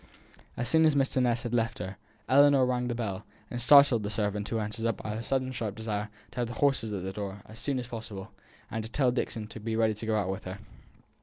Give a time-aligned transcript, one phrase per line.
[0.57, 1.21] As soon as Mr.
[1.21, 1.95] Ness had left her,
[2.27, 5.75] Ellinor rang the bell, and startled the servant who answered it by her sudden sharp
[5.75, 8.31] desire to have the horses at the door as soon as possible,
[8.71, 10.57] and to tell Dixon to be ready to go out with her.